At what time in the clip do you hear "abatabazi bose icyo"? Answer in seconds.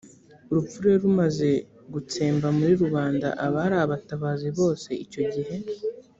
3.85-5.23